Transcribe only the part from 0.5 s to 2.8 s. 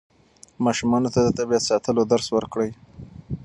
ماشومانو ته د طبیعت ساتلو درس ورکړئ.